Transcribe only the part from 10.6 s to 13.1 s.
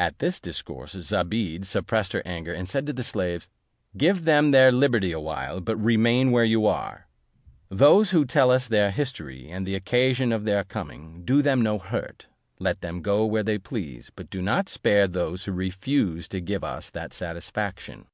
coming, do them no hurt, let them